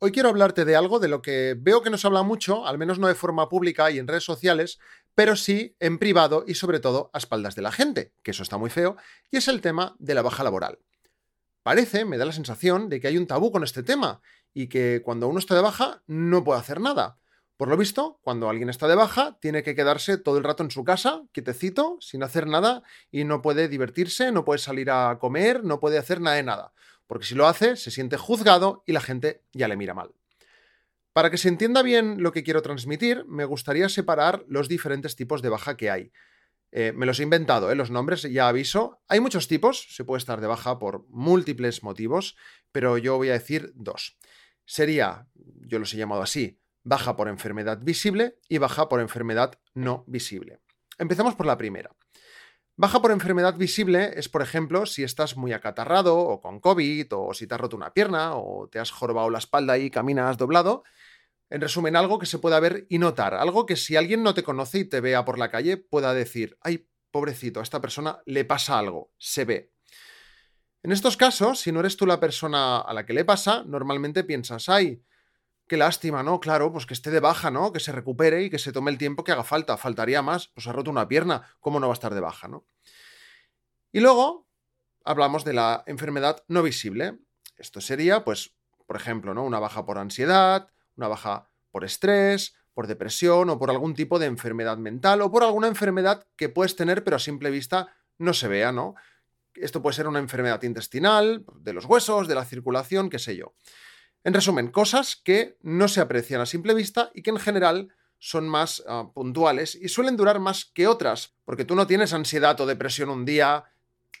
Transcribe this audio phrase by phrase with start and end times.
[0.00, 2.78] Hoy quiero hablarte de algo de lo que veo que no se habla mucho, al
[2.78, 4.78] menos no de forma pública y en redes sociales,
[5.16, 8.58] pero sí en privado y sobre todo a espaldas de la gente, que eso está
[8.58, 8.96] muy feo,
[9.32, 10.78] y es el tema de la baja laboral.
[11.64, 14.20] Parece, me da la sensación, de que hay un tabú con este tema
[14.54, 17.18] y que cuando uno está de baja no puede hacer nada.
[17.56, 20.70] Por lo visto, cuando alguien está de baja, tiene que quedarse todo el rato en
[20.70, 25.64] su casa, quietecito, sin hacer nada, y no puede divertirse, no puede salir a comer,
[25.64, 26.72] no puede hacer nada de nada
[27.08, 30.12] porque si lo hace, se siente juzgado y la gente ya le mira mal.
[31.12, 35.42] Para que se entienda bien lo que quiero transmitir, me gustaría separar los diferentes tipos
[35.42, 36.12] de baja que hay.
[36.70, 37.74] Eh, me los he inventado, ¿eh?
[37.74, 39.02] los nombres ya aviso.
[39.08, 42.36] Hay muchos tipos, se puede estar de baja por múltiples motivos,
[42.70, 44.18] pero yo voy a decir dos.
[44.66, 50.04] Sería, yo los he llamado así, baja por enfermedad visible y baja por enfermedad no
[50.06, 50.60] visible.
[50.98, 51.90] Empezamos por la primera.
[52.80, 57.34] Baja por enfermedad visible es, por ejemplo, si estás muy acatarrado o con COVID o
[57.34, 60.84] si te has roto una pierna o te has jorobado la espalda y caminas doblado.
[61.50, 64.44] En resumen, algo que se pueda ver y notar, algo que si alguien no te
[64.44, 68.44] conoce y te vea por la calle pueda decir, ay, pobrecito, a esta persona le
[68.44, 69.72] pasa algo, se ve.
[70.84, 74.22] En estos casos, si no eres tú la persona a la que le pasa, normalmente
[74.22, 75.02] piensas, ay,
[75.68, 76.40] qué lástima, ¿no?
[76.40, 77.72] Claro, pues que esté de baja, ¿no?
[77.72, 79.76] Que se recupere y que se tome el tiempo que haga falta.
[79.76, 82.64] Faltaría más, pues ha roto una pierna, ¿cómo no va a estar de baja, ¿no?
[83.92, 84.48] Y luego
[85.04, 87.18] hablamos de la enfermedad no visible.
[87.56, 88.54] Esto sería, pues,
[88.86, 89.44] por ejemplo, ¿no?
[89.44, 94.26] Una baja por ansiedad, una baja por estrés, por depresión o por algún tipo de
[94.26, 98.48] enfermedad mental o por alguna enfermedad que puedes tener pero a simple vista no se
[98.48, 98.94] vea, ¿no?
[99.54, 103.54] Esto puede ser una enfermedad intestinal, de los huesos, de la circulación, qué sé yo.
[104.24, 108.48] En resumen, cosas que no se aprecian a simple vista y que en general son
[108.48, 112.66] más ah, puntuales y suelen durar más que otras, porque tú no tienes ansiedad o
[112.66, 113.64] depresión un día,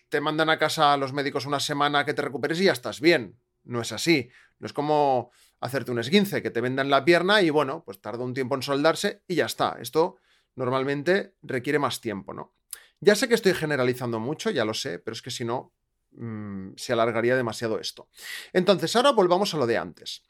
[0.08, 3.00] te mandan a casa a los médicos una semana que te recuperes y ya estás
[3.00, 3.38] bien.
[3.64, 4.30] No es así.
[4.58, 8.24] No es como hacerte un esguince, que te vendan la pierna y bueno, pues tarda
[8.24, 9.76] un tiempo en soldarse y ya está.
[9.80, 10.16] Esto
[10.54, 12.54] normalmente requiere más tiempo, ¿no?
[13.00, 15.72] Ya sé que estoy generalizando mucho, ya lo sé, pero es que si no,
[16.18, 18.08] Mm, se alargaría demasiado esto.
[18.52, 20.24] Entonces, ahora volvamos a lo de antes.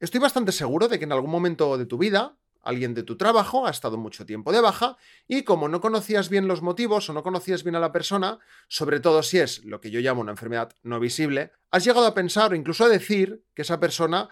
[0.00, 3.66] Estoy bastante seguro de que en algún momento de tu vida alguien de tu trabajo
[3.66, 4.96] ha estado mucho tiempo de baja
[5.28, 8.38] y como no conocías bien los motivos o no conocías bien a la persona,
[8.68, 12.14] sobre todo si es lo que yo llamo una enfermedad no visible, has llegado a
[12.14, 14.30] pensar o incluso a decir que esa persona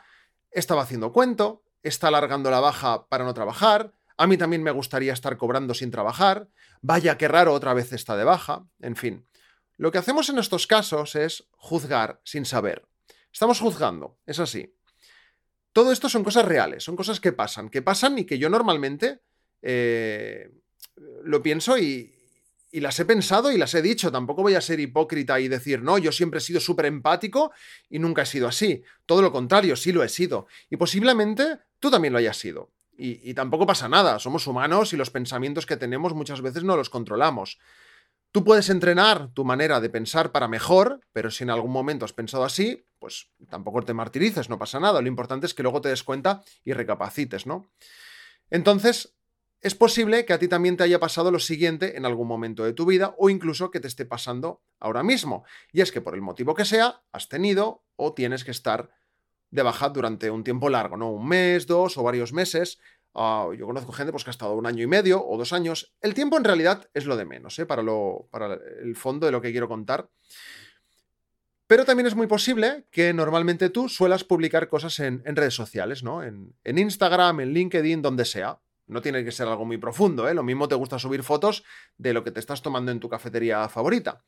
[0.51, 5.13] estaba haciendo cuento, está alargando la baja para no trabajar, a mí también me gustaría
[5.13, 6.49] estar cobrando sin trabajar,
[6.81, 9.27] vaya qué raro otra vez está de baja, en fin.
[9.77, 12.87] Lo que hacemos en estos casos es juzgar sin saber.
[13.33, 14.75] Estamos juzgando, es así.
[15.73, 19.21] Todo esto son cosas reales, son cosas que pasan, que pasan y que yo normalmente
[19.63, 20.51] eh,
[21.25, 22.19] lo pienso y,
[22.73, 24.11] las he pensado y las he dicho.
[24.11, 27.53] Tampoco voy a ser hipócrita y decir, no, yo siempre he sido súper empático
[27.91, 28.83] y nunca he sido así.
[29.05, 30.47] Todo lo contrario, sí lo he sido.
[30.71, 32.71] Y posiblemente tú también lo hayas sido.
[32.97, 36.89] Y, tampoco pasa nada, somos humanos y los pensamientos que tenemos muchas veces no los
[36.89, 37.59] controlamos.
[38.33, 42.15] Tú puedes entrenar tu manera de pensar para mejor, pero si en algún momento has
[42.15, 45.03] pensado así, pues tampoco te martirices, no pasa nada.
[45.03, 47.71] Lo importante es que luego te des cuenta y recapacites, ¿no?
[48.49, 49.15] Entonces,
[49.61, 52.73] es posible que a ti también te haya pasado lo siguiente en algún momento de
[52.73, 55.45] tu vida o incluso que te esté pasando ahora mismo.
[55.71, 58.91] Y es que por el motivo que sea, has tenido o tienes que estar
[59.51, 61.13] de baja durante un tiempo largo, ¿no?
[61.13, 62.79] Un mes, dos o varios meses,
[63.15, 65.95] Ah, yo conozco gente pues, que ha estado un año y medio o dos años.
[66.01, 67.67] El tiempo en realidad es lo de menos, ¿eh?
[67.67, 70.09] para, lo, para el fondo de lo que quiero contar.
[71.67, 76.23] Pero también es muy posible que normalmente tú suelas publicar cosas en, redes sociales, ¿no?
[76.23, 78.61] En, Instagram, en LinkedIn, donde sea.
[78.87, 80.35] No tiene que ser algo muy profundo, ¿eh?
[80.35, 81.65] Lo mismo te gusta subir fotos
[81.97, 84.23] de lo que te estás tomando en tu cafetería favorita.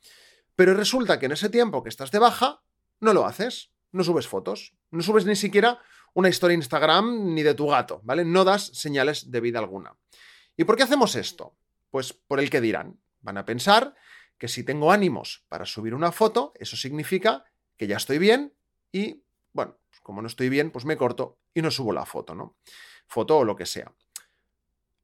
[0.56, 2.62] Pero resulta que en ese tiempo que estás de baja,
[3.00, 3.73] no lo haces.
[3.94, 4.74] No subes fotos.
[4.90, 5.78] No subes ni siquiera
[6.14, 8.24] una historia Instagram ni de tu gato, ¿vale?
[8.24, 9.96] No das señales de vida alguna.
[10.56, 11.54] ¿Y por qué hacemos esto?
[11.90, 12.98] Pues por el que dirán.
[13.20, 13.94] Van a pensar
[14.36, 17.44] que si tengo ánimos para subir una foto, eso significa
[17.76, 18.52] que ya estoy bien
[18.90, 22.34] y, bueno, pues como no estoy bien, pues me corto y no subo la foto,
[22.34, 22.56] ¿no?
[23.06, 23.92] Foto o lo que sea.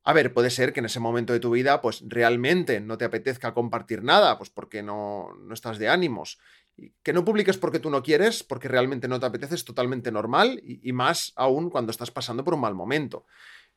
[0.02, 3.04] A ver, puede ser que en ese momento de tu vida, pues realmente no te
[3.04, 6.40] apetezca compartir nada, pues porque no, no estás de ánimos
[7.02, 10.60] Que no publiques porque tú no quieres, porque realmente no te apetece, es totalmente normal
[10.64, 13.24] y, más aún cuando estás pasando por un mal momento.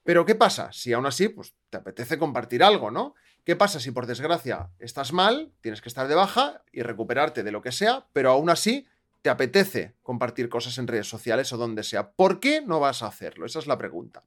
[0.03, 0.71] Pero ¿qué pasa?
[0.71, 3.15] Si aún así, pues te apetece compartir algo, ¿no?
[3.44, 7.51] ¿Qué pasa si por desgracia estás mal, tienes que estar de baja y recuperarte de
[7.51, 8.88] lo que sea, pero aún así
[9.21, 12.11] te apetece compartir cosas en redes sociales o donde sea?
[12.11, 13.45] ¿Por qué no vas a hacerlo?
[13.45, 14.23] Esa es la pregunta.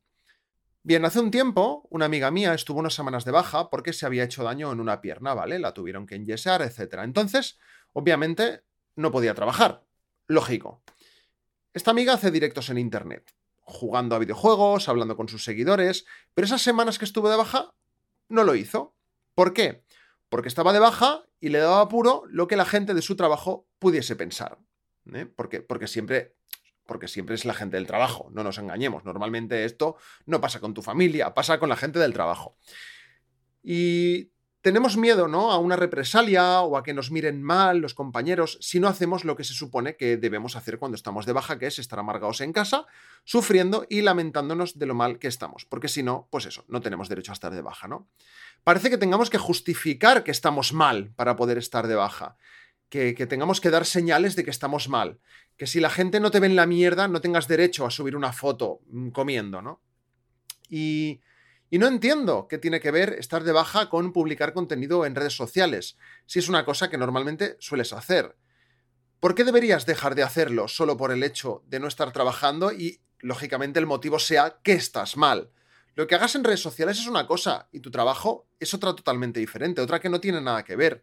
[0.87, 4.23] Bien, hace un tiempo una amiga mía estuvo unas semanas de baja porque se había
[4.23, 5.59] hecho daño en una pierna, ¿vale?
[5.59, 7.01] La tuvieron que enyesar, etc.
[7.03, 7.59] Entonces,
[7.93, 8.63] obviamente,
[8.95, 9.83] no podía trabajar.
[10.29, 10.85] Lógico.
[11.75, 16.63] Esta amiga hace directos en Internet, jugando a videojuegos, hablando con sus seguidores, pero esas
[16.63, 17.75] semanas que estuvo de baja
[18.29, 18.95] no lo hizo.
[19.35, 19.83] ¿Por qué?
[20.29, 23.67] Porque estaba de baja y le daba apuro lo que la gente de su trabajo
[23.81, 24.61] pudiese pensar.
[25.13, 25.27] ¿eh?
[25.27, 26.37] Porque, porque siempre
[26.87, 29.05] porque siempre es la gente del trabajo, no nos engañemos.
[29.05, 32.57] Normalmente esto no pasa con tu familia, pasa con la gente del trabajo.
[33.63, 34.31] Y
[34.67, 35.53] tenemos miedo, ¿no?
[35.53, 39.37] A una represalia o a que nos miren mal los compañeros si no hacemos lo
[39.37, 42.53] que se supone que debemos hacer cuando estamos de baja, que es estar amargados en
[42.53, 42.87] casa,
[43.23, 45.65] sufriendo y lamentándonos de lo mal que estamos.
[45.67, 48.09] Porque si no, pues eso, no tenemos derecho a estar de baja, ¿no?
[48.65, 52.37] Parece que tengamos que justificar que estamos mal para poder estar de baja
[52.89, 55.19] que, tengamos que dar señales de que estamos mal.
[55.57, 58.17] Que si la gente no te ve en la mierda, no tengas derecho a subir
[58.17, 59.81] una foto mm, comiendo, ¿no?
[60.69, 61.21] Y,
[61.71, 65.37] y no entiendo qué tiene que ver estar de baja con publicar contenido en redes
[65.37, 65.97] sociales,
[66.27, 68.37] si es una cosa que normalmente sueles hacer.
[69.21, 73.01] ¿Por qué deberías dejar de hacerlo solo por el hecho de no estar trabajando y,
[73.19, 75.51] lógicamente, el motivo sea que estás mal?
[75.95, 79.41] Lo que hagas en redes sociales es una cosa y tu trabajo es otra totalmente
[79.41, 81.03] diferente, otra que no tiene nada que ver.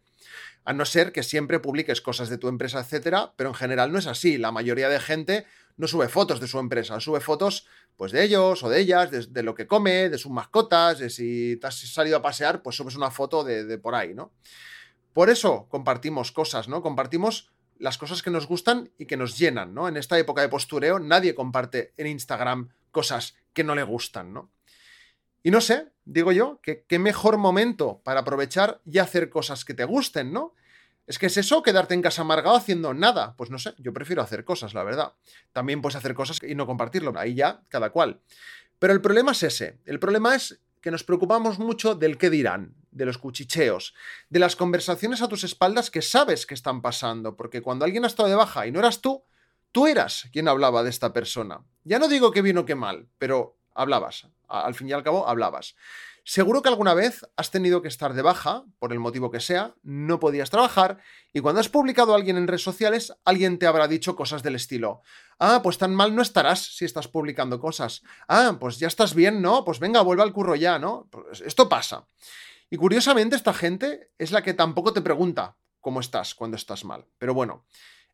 [0.65, 3.99] A no ser que siempre publiques cosas de tu empresa, etcétera, pero en general no
[3.99, 4.37] es así.
[4.37, 5.45] La mayoría de gente
[5.77, 7.67] no sube fotos de su empresa, sube fotos
[7.97, 11.57] pues de ellos o de ellas, de, lo que come, de sus mascotas, de si
[11.57, 14.31] te has salido a pasear, pues subes una foto de, de por ahí, ¿no?
[15.13, 16.81] Por eso compartimos cosas, ¿no?
[16.81, 19.87] Compartimos las cosas que nos gustan y que nos llenan, ¿no?
[19.87, 24.51] En esta época de postureo nadie comparte en Instagram cosas que no le gustan, ¿no?
[25.43, 29.73] Y no sé, digo yo, que qué mejor momento para aprovechar y hacer cosas que
[29.73, 30.53] te gusten, ¿no?
[31.05, 33.35] Es que es eso, quedarte en casa amargado haciendo nada.
[33.35, 35.13] Pues no sé, yo prefiero hacer cosas, la verdad.
[35.51, 38.21] También puedes hacer cosas y no compartirlo, ahí ya, cada cual.
[38.79, 39.79] Pero el problema es ese.
[39.85, 43.93] El problema es que nos preocupamos mucho del qué dirán, de los cuchicheos,
[44.29, 48.07] de las conversaciones a tus espaldas que sabes que están pasando, porque cuando alguien ha
[48.07, 49.23] estado de baja y no eras tú,
[49.71, 51.65] tú eras quien hablaba de esta persona.
[51.85, 54.27] Ya no digo que bien o que mal, pero hablabas.
[54.47, 55.75] Al fin y al cabo, hablabas.
[56.25, 59.75] Seguro que alguna vez has tenido que estar de baja, por el motivo que sea,
[59.83, 60.99] no podías trabajar,
[61.33, 64.55] y cuando has publicado a alguien en redes sociales, alguien te habrá dicho cosas del
[64.55, 65.01] estilo.
[65.37, 68.03] Ah, pues tan mal no estarás si estás publicando cosas.
[68.29, 69.65] Ah, pues ya estás bien, ¿no?
[69.65, 71.09] Pues venga, vuelve al curro ya, ¿no?
[71.11, 72.07] Pues esto pasa.
[72.69, 77.05] Y curiosamente, esta gente es la que tampoco te pregunta cómo estás cuando estás mal.
[77.17, 77.65] Pero bueno,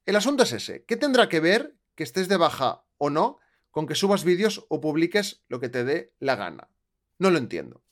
[0.07, 0.83] el asunto es ese.
[0.85, 3.37] ¿Qué tendrá que ver que estés de baja o no
[3.71, 6.69] con que subas vídeos o publiques lo que te dé la gana.
[7.17, 7.83] No lo entiendo.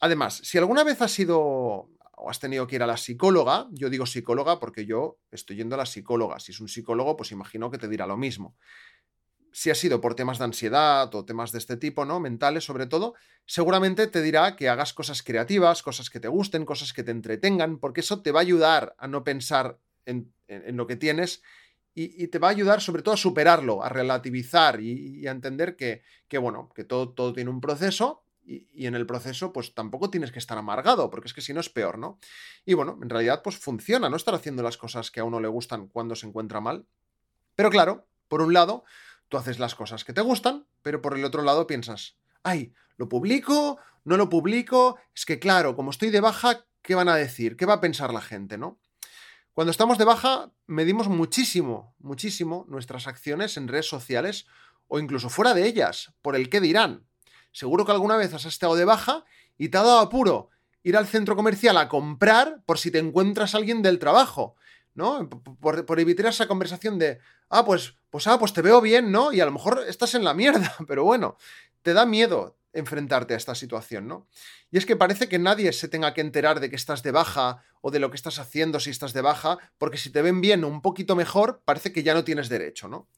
[0.00, 3.90] Además, si alguna vez has sido o has tenido que ir a la psicóloga, yo
[3.90, 6.40] digo psicóloga porque yo estoy yendo a la psicóloga.
[6.40, 8.56] Si es un psicólogo, pues imagino que te dirá lo mismo.
[9.52, 12.20] Si ha sido por temas de ansiedad o temas de este tipo, ¿no?
[12.20, 13.14] Mentales sobre todo,
[13.44, 17.78] seguramente te dirá que hagas cosas creativas, cosas que te gusten, cosas que te entretengan,
[17.78, 21.42] porque eso te va a ayudar a no pensar en, en lo que tienes
[21.98, 26.02] y, te va a ayudar sobre todo a superarlo, a relativizar y, a entender que,
[26.38, 30.38] bueno, que todo, todo tiene un proceso y, en el proceso pues tampoco tienes que
[30.38, 32.18] estar amargado, porque es que si no es peor, ¿no?
[32.66, 35.48] Y bueno, en realidad pues funciona, no estar haciendo las cosas que a uno le
[35.48, 36.86] gustan cuando se encuentra mal.
[37.54, 38.84] Pero claro, por un lado,
[39.30, 43.08] tú haces las cosas que te gustan, pero por el otro lado piensas, ay, ¿lo
[43.08, 43.78] publico?
[44.04, 44.98] ¿No lo publico?
[45.14, 47.56] Es que claro, como estoy de baja, ¿qué van a decir?
[47.56, 48.78] ¿Qué va a pensar la gente, no?
[49.56, 54.44] Cuando estamos de baja, medimos muchísimo, muchísimo nuestras acciones en redes sociales
[54.86, 57.06] o incluso fuera de ellas, por el qué dirán.
[57.52, 59.24] Seguro que alguna vez has estado de baja
[59.56, 60.50] y te ha dado apuro
[60.82, 64.56] ir al centro comercial a comprar por si te encuentras alguien del trabajo,
[64.92, 65.26] ¿no?
[65.26, 69.32] Por, evitar esa conversación de, ah, pues, pues, ah, pues te veo bien, ¿no?
[69.32, 71.38] Y a lo mejor estás en la mierda, pero bueno,
[71.80, 74.28] te da miedo enfrentarte a esta situación, ¿no?
[74.70, 77.64] Y es que parece que nadie se tenga que enterar de que estás de baja
[77.80, 80.64] o de lo que estás haciendo si estás de baja, porque si te ven bien
[80.64, 83.08] un poquito mejor, parece que ya no tienes derecho, ¿no?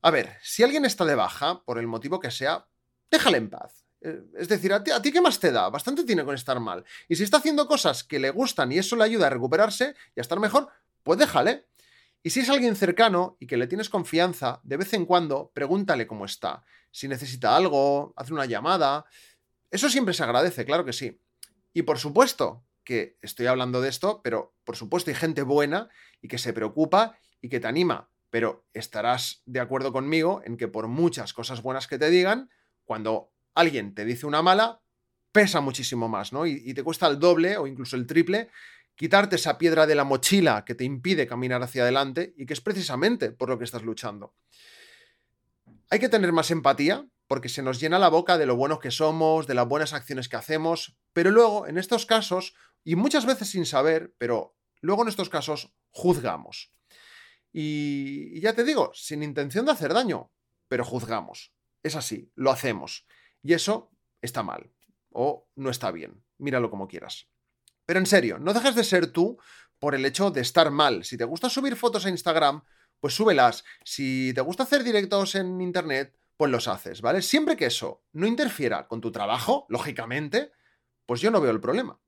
[0.00, 2.66] A ver, si alguien está de baja, por el motivo que sea,
[3.10, 3.84] déjale en paz.
[4.00, 5.68] Eh, es decir, ¿a ti, ¿a ti, qué más te da?
[5.68, 6.84] Bastante tiene con estar mal.
[7.08, 10.20] Y si está haciendo cosas que le gustan y eso le ayuda a recuperarse y
[10.20, 10.68] a estar mejor,
[11.02, 11.66] pues déjale.
[12.22, 16.06] Y si es alguien cercano y que le tienes confianza, de vez en cuando pregúntale
[16.06, 16.64] cómo está.
[16.90, 19.04] Si necesita algo, hace una llamada.
[19.70, 21.20] Eso siempre se agradece, claro que sí.
[21.72, 25.88] Y por supuesto que estoy hablando de esto, pero por supuesto hay gente buena
[26.20, 30.68] y que se preocupa y que te anima, pero estarás de acuerdo conmigo en que
[30.68, 32.50] por muchas cosas buenas que te digan,
[32.84, 34.80] cuando alguien te dice una mala,
[35.32, 36.46] pesa muchísimo más, ¿no?
[36.46, 38.48] Y, y te cuesta el doble o incluso el triple
[38.98, 42.60] quitarte esa piedra de la mochila que te impide caminar hacia adelante y que es
[42.60, 44.34] precisamente por lo que estás luchando.
[45.88, 48.90] Hay que tener más empatía porque se nos llena la boca de lo buenos que
[48.90, 53.48] somos, de las buenas acciones que hacemos, pero luego, en estos casos, y muchas veces
[53.50, 56.72] sin saber, pero luego en estos casos, juzgamos.
[57.52, 60.32] Y, ya te digo, sin intención de hacer daño,
[60.66, 61.54] pero juzgamos.
[61.84, 63.06] Es así, lo hacemos.
[63.44, 64.72] Y eso está mal
[65.12, 66.24] o no está bien.
[66.38, 67.28] Míralo como quieras.
[67.88, 69.38] Pero en serio, no dejes de ser tú
[69.78, 71.04] por el hecho de estar mal.
[71.04, 72.62] Si te gusta subir fotos a Instagram,
[73.00, 73.64] pues súbelas.
[73.82, 77.22] Si te gusta hacer directos en Internet, pues los haces, ¿vale?
[77.22, 80.52] Siempre que eso no interfiera con tu trabajo, lógicamente,
[81.06, 81.98] pues yo no veo el problema.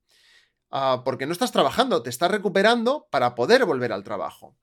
[0.71, 4.59] Ah, porque no estás trabajando, te estás recuperando para poder volver al trabajo.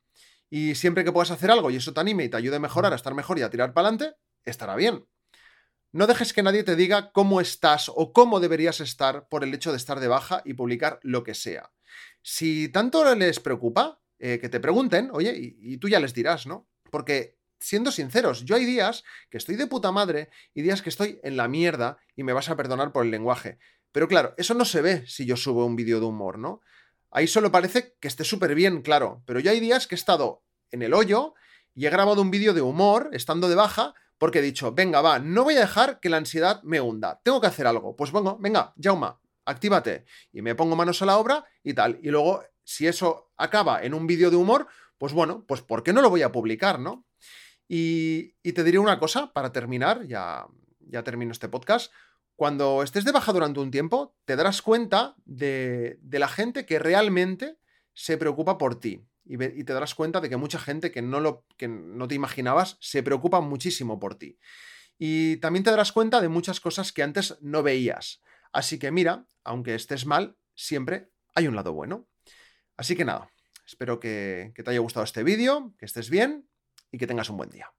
[0.52, 2.94] Y siempre que puedas hacer algo y eso te anime y te ayude a mejorar,
[2.94, 5.08] a estar mejor y a tirar para adelante, estará bien.
[5.98, 9.72] No dejes que nadie te diga cómo estás o cómo deberías estar por el hecho
[9.72, 11.72] de estar de baja y publicar lo que sea.
[12.22, 16.46] Si tanto les preocupa, eh, que te pregunten, oye, y, y tú ya les dirás,
[16.46, 16.70] ¿no?
[16.92, 21.20] Porque siendo sinceros, yo hay días que estoy de puta madre y días que estoy
[21.24, 23.58] en la mierda y me vas a perdonar por el lenguaje.
[23.92, 26.62] Pero claro, eso no se ve si yo subo un vídeo de humor, ¿no?
[27.10, 29.24] Ahí solo parece que esté súper bien, claro.
[29.26, 31.34] Pero yo hay días que he estado en el hoyo
[31.74, 35.20] y he grabado un vídeo de humor estando de baja porque he dicho, venga, va,
[35.20, 37.20] no voy a dejar que la ansiedad me hunda.
[37.24, 37.96] Tengo que hacer algo.
[37.96, 40.06] Pues venga, venga, Jauma, actívate.
[40.32, 42.00] Y me pongo manos a la obra y tal.
[42.02, 45.94] Y luego, si eso acaba en un vídeo de humor, pues bueno, pues ¿por qué
[45.94, 47.06] no lo voy a publicar, no?
[47.68, 50.48] Y, te diré una cosa para terminar, ya,
[50.80, 51.92] ya termino este podcast.
[52.36, 57.58] Cuando estés de baja durante un tiempo, te darás cuenta de, la gente que realmente
[57.94, 59.04] se preocupa por ti.
[59.30, 62.78] Y, te darás cuenta de que mucha gente que no, lo, que no te imaginabas
[62.80, 64.40] se preocupa muchísimo por ti.
[64.98, 68.22] Y también te darás cuenta de muchas cosas que antes no veías.
[68.54, 72.08] Así que mira, aunque estés mal, siempre hay un lado bueno.
[72.78, 73.30] Así que nada,
[73.66, 76.48] espero que, que te haya gustado este vídeo, que estés bien
[76.92, 77.72] y que tengas un buen día.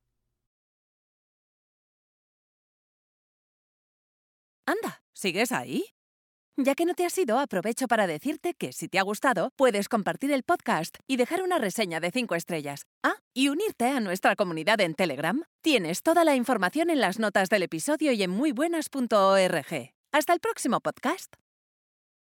[4.67, 5.98] Anda, ¿sigues ahí?
[6.61, 9.88] Ya que no te has ido, aprovecho para decirte que si te ha gustado, puedes
[9.88, 12.83] compartir el podcast y dejar una reseña de 5 estrellas.
[13.05, 15.45] Ah, y unirte a nuestra comunidad en Telegram.
[15.62, 19.93] Tienes toda la información en las notas del episodio y en muybuenas.org.
[20.11, 21.33] Hasta el próximo podcast.